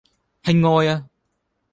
[0.41, 1.07] 係愛呀！